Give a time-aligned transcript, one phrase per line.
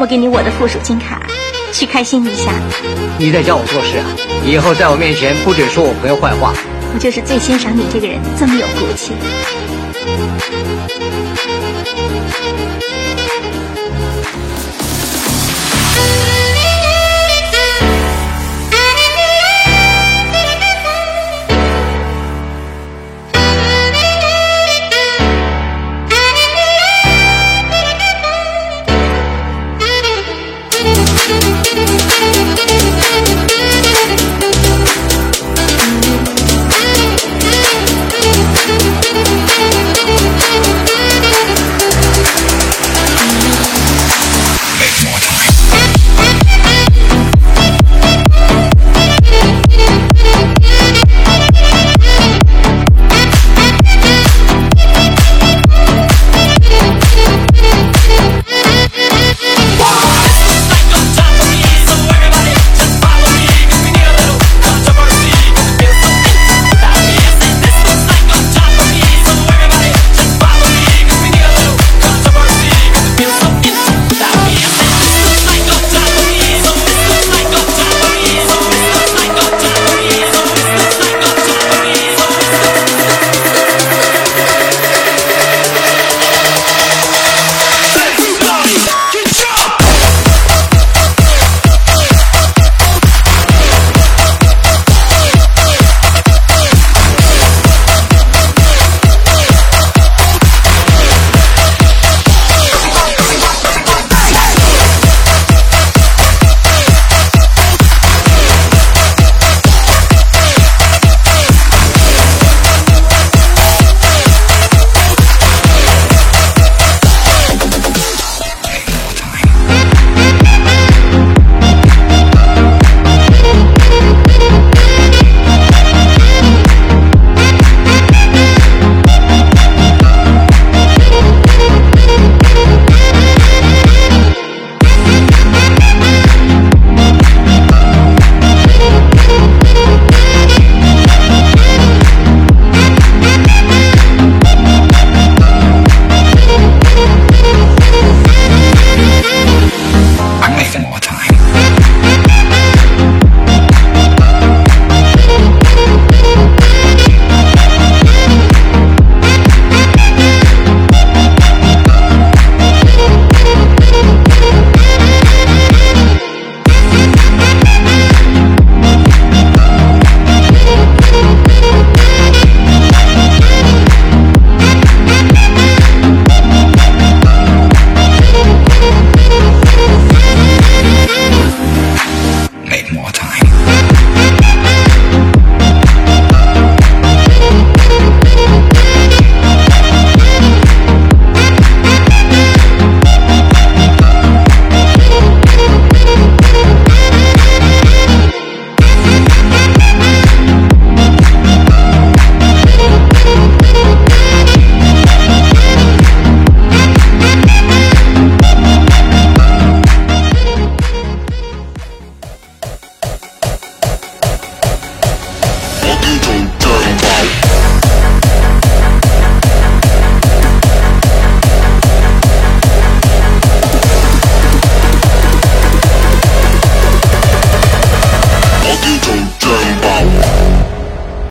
[0.00, 1.20] 我给你我的附属金卡
[1.72, 2.52] 去开心一下。
[3.18, 4.06] 你在教我做事啊？
[4.44, 6.52] 以后在我面前不准说我朋友坏话。
[6.94, 9.12] 我就是最欣赏你这个人这么有骨气。